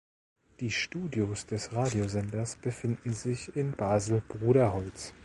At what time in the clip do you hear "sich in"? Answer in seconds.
3.13-3.73